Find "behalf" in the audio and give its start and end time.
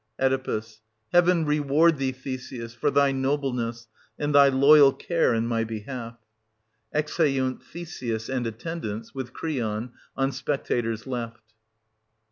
5.63-6.17